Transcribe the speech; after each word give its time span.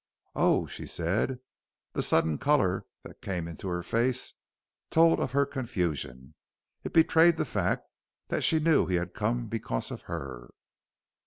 "Oh!" 0.35 0.65
she 0.65 0.87
said. 0.87 1.37
The 1.93 2.01
sudden 2.01 2.39
color 2.39 2.87
that 3.03 3.21
came 3.21 3.47
into 3.47 3.67
her 3.67 3.83
face 3.83 4.33
told 4.89 5.19
of 5.19 5.33
her 5.33 5.45
confusion. 5.45 6.33
It 6.83 6.91
betrayed 6.91 7.37
the 7.37 7.45
fact 7.45 7.85
that 8.29 8.43
she 8.43 8.59
knew 8.59 8.87
he 8.87 8.95
had 8.95 9.13
come 9.13 9.45
because 9.47 9.91
of 9.91 10.01
her. 10.09 10.49